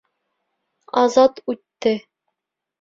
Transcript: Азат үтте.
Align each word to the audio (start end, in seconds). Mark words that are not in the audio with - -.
Азат 1.03 1.35
үтте. 1.53 1.93